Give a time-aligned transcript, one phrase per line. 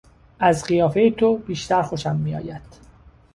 [0.39, 2.61] از قیافهی تو بیشتر خوشم میآید.